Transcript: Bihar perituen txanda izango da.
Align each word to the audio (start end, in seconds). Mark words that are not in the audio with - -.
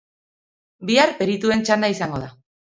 Bihar 0.91 1.15
perituen 1.21 1.63
txanda 1.69 1.93
izango 1.97 2.27
da. 2.27 2.35